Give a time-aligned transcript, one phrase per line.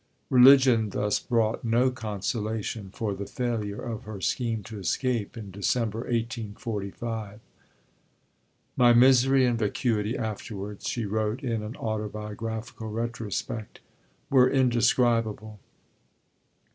[0.31, 5.99] Religion thus brought no consolation for the failure of her scheme to escape in December
[5.99, 7.39] 1845.
[8.75, 13.79] "My misery and vacuity afterwards," she wrote in an autobiographical retrospect,
[14.31, 15.59] "were indescribable."